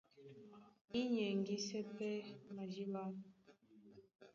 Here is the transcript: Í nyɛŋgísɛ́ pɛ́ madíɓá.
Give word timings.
Í 0.99 1.01
nyɛŋgísɛ́ 1.13 1.83
pɛ́ 1.95 2.13
madíɓá. 2.55 3.03